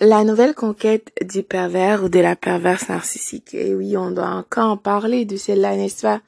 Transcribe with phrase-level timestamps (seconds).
[0.00, 3.52] La nouvelle conquête du pervers ou de la perverse narcissique.
[3.52, 6.22] Et oui, on doit encore en parler de celle-là, n'est-ce pas?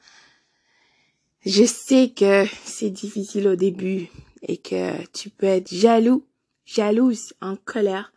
[1.45, 4.09] Je sais que c'est difficile au début
[4.41, 6.25] et que tu peux être jaloux,
[6.65, 8.11] jalouse, en colère.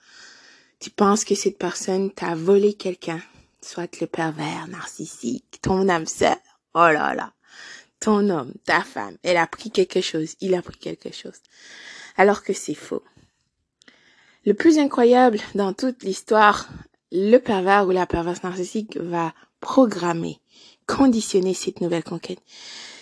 [0.81, 3.23] Tu penses que cette personne t'a volé quelqu'un,
[3.63, 6.37] soit le pervers narcissique, ton âme sœur,
[6.75, 7.33] oh là là,
[8.01, 11.41] ton homme, ta femme, elle a pris quelque chose, il a pris quelque chose.
[12.17, 13.05] Alors que c'est faux.
[14.47, 16.69] Le plus incroyable dans toute l'histoire,
[17.11, 20.39] le pervers ou la perverse narcissique va programmer,
[20.87, 22.41] conditionner cette nouvelle conquête.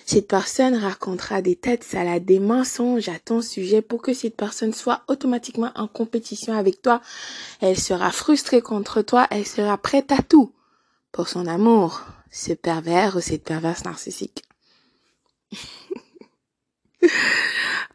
[0.07, 4.73] Cette personne racontera des têtes salades, des mensonges à ton sujet pour que cette personne
[4.73, 7.01] soit automatiquement en compétition avec toi.
[7.61, 10.53] Elle sera frustrée contre toi, elle sera prête à tout
[11.13, 14.43] pour son amour, ce pervers ou cette perverse narcissique.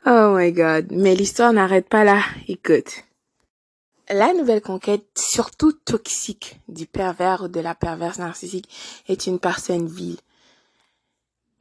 [0.06, 0.88] oh my god.
[0.92, 2.22] Mais l'histoire n'arrête pas là.
[2.48, 3.07] Écoute.
[4.10, 8.70] La nouvelle conquête, surtout toxique, du pervers ou de la perverse narcissique
[9.10, 10.18] est une personne vile.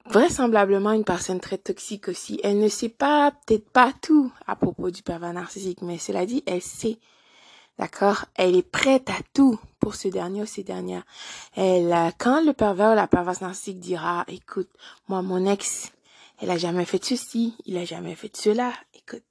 [0.09, 2.39] Vraisemblablement une personne très toxique aussi.
[2.45, 6.45] Elle ne sait pas, peut-être pas tout à propos du pervers narcissique, mais cela dit,
[6.47, 6.99] elle sait.
[7.79, 8.27] D'accord?
[8.37, 11.05] Elle est prête à tout pour ce dernier ou ces dernières.
[11.57, 14.71] Elle, quand le pervers ou la perverse narcissique dira, écoute,
[15.09, 15.91] moi, mon ex,
[16.41, 19.25] elle a jamais fait ceci, il a jamais fait cela, écoute,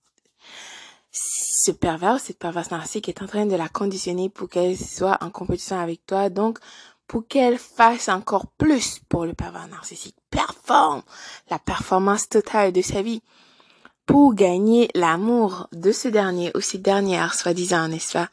[1.66, 5.32] ce pervers, cette perverse narcissique est en train de la conditionner pour qu'elle soit en
[5.32, 6.30] compétition avec toi.
[6.30, 6.60] Donc,
[7.08, 11.02] pour qu'elle fasse encore plus pour le pervers narcissique, performe
[11.50, 13.22] la performance totale de sa vie
[14.06, 18.30] pour gagner l'amour de ce dernier ou cette dernière, soi-disant, n'est-ce pas?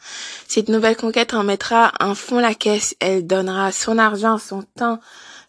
[0.47, 4.99] Cette nouvelle conquête en mettra en fond la caisse, elle donnera son argent, son temps,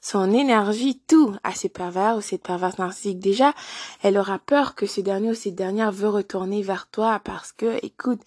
[0.03, 3.19] son énergie, tout à ce pervers ou cette perverse narcissique.
[3.19, 3.53] Déjà,
[4.01, 7.79] elle aura peur que ce dernier ou cette dernière veut retourner vers toi parce que,
[7.85, 8.19] écoute,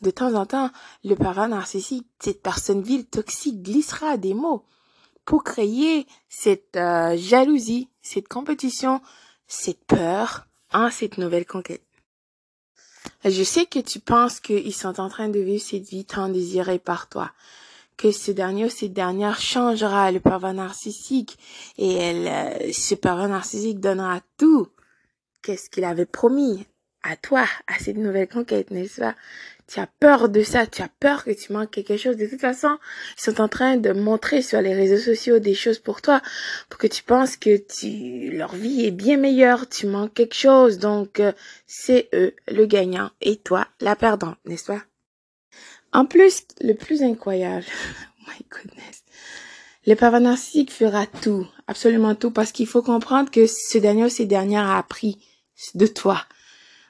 [0.00, 0.70] de temps en temps,
[1.02, 4.64] le pervers narcissique, cette personne vile, toxique, glissera des mots
[5.24, 9.00] pour créer cette euh, jalousie, cette compétition,
[9.48, 11.82] cette peur en cette nouvelle conquête.
[13.24, 16.78] Je sais que tu penses qu'ils sont en train de vivre cette vie tant désirée
[16.78, 17.32] par toi
[17.96, 21.38] que ce dernier ou cette dernière changera le pervers narcissique
[21.78, 24.68] et elle, euh, ce pervers narcissique donnera tout
[25.42, 26.66] qu'est-ce qu'il avait promis
[27.02, 29.14] à toi, à cette nouvelle conquête, n'est-ce pas?
[29.66, 32.16] Tu as peur de ça, tu as peur que tu manques quelque chose.
[32.16, 32.78] De toute façon,
[33.16, 36.20] ils sont en train de montrer sur les réseaux sociaux des choses pour toi,
[36.68, 40.78] pour que tu penses que tu, leur vie est bien meilleure, tu manques quelque chose.
[40.78, 41.32] Donc, euh,
[41.66, 44.82] c'est eux le gagnant et toi la perdante, n'est-ce pas?
[45.92, 47.64] En plus, le plus incroyable,
[48.20, 49.04] oh my goodness,
[49.86, 54.08] le pervers narcissique fera tout, absolument tout, parce qu'il faut comprendre que ce dernier ou
[54.08, 55.18] ces dernières a appris
[55.74, 56.22] de toi,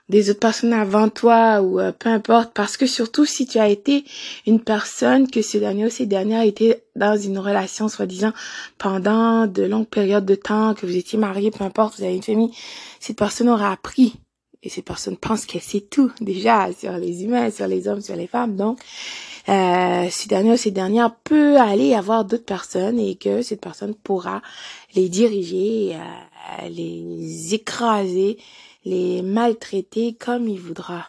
[0.09, 3.69] des autres personnes avant toi ou euh, peu importe, parce que surtout si tu as
[3.69, 4.05] été
[4.47, 8.33] une personne que ce dernier ou ces dernières étaient dans une relation soi-disant
[8.79, 12.23] pendant de longues périodes de temps, que vous étiez marié, peu importe, vous avez une
[12.23, 12.53] famille,
[13.01, 14.15] cette personne aura appris
[14.65, 18.17] et cette personne pense qu'elle sait tout déjà sur les humains, sur les hommes, sur
[18.17, 18.57] les femmes.
[18.57, 18.81] Donc,
[19.51, 23.95] euh, ce dernier ou cette dernière peut aller avoir d'autres personnes et que cette personne
[23.95, 24.41] pourra
[24.95, 28.39] les diriger, euh, les écraser,
[28.87, 31.09] les maltraiter comme il voudra.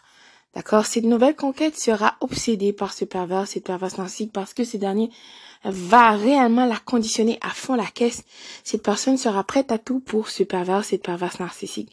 [0.54, 0.84] D'accord?
[0.84, 5.10] Cette nouvelle conquête sera obsédée par ce pervers, cette perverse narcissique, parce que ce dernier
[5.64, 8.22] va réellement la conditionner à fond la caisse.
[8.64, 11.90] Cette personne sera prête à tout pour ce pervers, cette perverse narcissique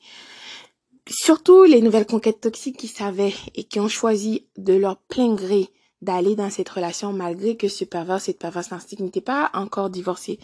[1.09, 5.69] surtout les nouvelles conquêtes toxiques qui savaient et qui ont choisi de leur plein gré
[6.01, 10.39] d'aller dans cette relation malgré que ce pervers, cette perverse narcissique n'était pas encore divorcé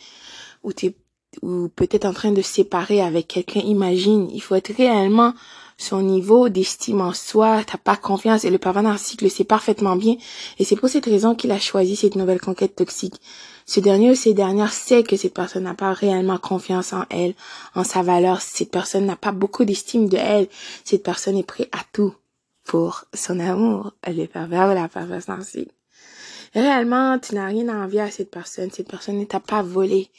[0.63, 0.71] ou
[1.43, 3.59] ou peut-être en train de séparer avec quelqu'un.
[3.59, 5.33] Imagine, il faut être réellement
[5.79, 9.95] son niveau d'estime en soi, t'as pas confiance et le pervers narcissique le sait parfaitement
[9.95, 10.17] bien
[10.59, 13.19] et c'est pour cette raison qu'il a choisi cette nouvelle conquête toxique.
[13.65, 17.33] Ce dernier ou ces dernières sait que cette personne n'a pas réellement confiance en elle,
[17.75, 18.41] en sa valeur.
[18.41, 20.47] Cette personne n'a pas beaucoup d'estime de elle.
[20.83, 22.15] Cette personne est prête à tout
[22.65, 23.93] pour son amour.
[24.03, 25.69] Est pervers ou la perverse narcissique.
[26.55, 28.71] Réellement, tu n'as rien à envier à cette personne.
[28.71, 30.09] Cette personne ne t'a pas volé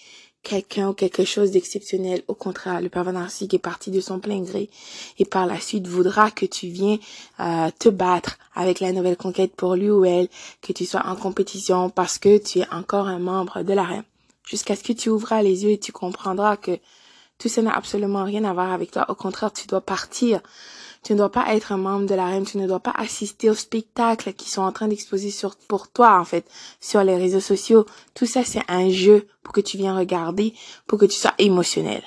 [0.43, 2.23] quelqu'un ou quelque chose d'exceptionnel.
[2.29, 4.71] Au contraire, le pervers narcissique est parti de son plein gré
[5.19, 6.99] et par la suite voudra que tu viennes
[7.41, 10.29] euh, te battre avec la nouvelle conquête pour lui ou elle,
[10.63, 14.05] que tu sois en compétition parce que tu es encore un membre de la reine.
[14.45, 16.79] Jusqu'à ce que tu ouvras les yeux et tu comprendras que
[17.39, 19.07] tout ça n'a absolument rien à voir avec toi.
[19.09, 20.41] Au contraire, tu dois partir
[21.03, 23.49] tu ne dois pas être un membre de la reine, tu ne dois pas assister
[23.49, 26.47] aux spectacles qui sont en train d'exposer sur, pour toi, en fait,
[26.81, 27.87] sur les réseaux sociaux.
[28.15, 30.53] Tout ça, c'est un jeu pour que tu viennes regarder,
[30.87, 32.03] pour que tu sois émotionnel.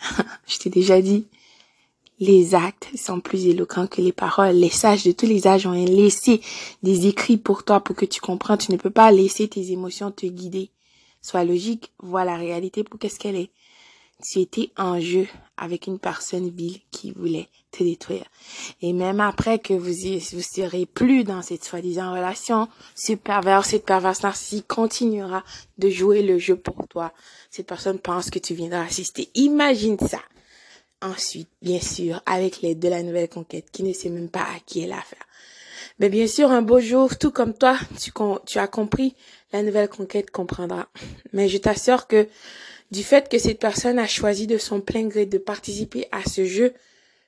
[0.46, 1.26] Je t'ai déjà dit,
[2.20, 4.56] les actes sont plus éloquents que les paroles.
[4.56, 6.40] Les sages de tous les âges ont laissé
[6.82, 8.58] des écrits pour toi pour que tu comprennes.
[8.58, 10.70] Tu ne peux pas laisser tes émotions te guider.
[11.22, 13.50] Sois logique, vois la réalité pour qu'est-ce qu'elle est.
[14.24, 18.24] Tu étais en jeu avec une personne vile voulait te détruire.
[18.82, 23.64] Et même après que vous y, vous serez plus dans cette soi-disant relation, ce pervers,
[23.64, 25.44] cette perverse narcissique continuera
[25.78, 27.12] de jouer le jeu pour toi.
[27.50, 29.30] Cette personne pense que tu viendras assister.
[29.34, 30.20] Imagine ça.
[31.00, 34.58] Ensuite, bien sûr, avec l'aide de la nouvelle conquête qui ne sait même pas à
[34.66, 35.26] qui elle a affaire.
[36.00, 37.76] Mais bien sûr, un beau jour, tout comme toi,
[38.46, 39.14] tu as compris,
[39.52, 40.88] la nouvelle conquête comprendra.
[41.32, 42.28] Mais je t'assure que
[42.90, 46.44] du fait que cette personne a choisi de son plein gré de participer à ce
[46.44, 46.74] jeu,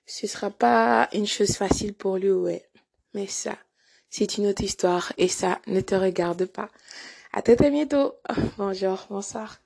[0.06, 2.62] ce sera pas une chose facile pour lui ou elle.
[3.14, 3.56] Mais ça,
[4.08, 6.68] c'est une autre histoire et ça ne te regarde pas.
[7.32, 8.14] À très très bientôt.
[8.58, 9.60] Bonjour, bonsoir.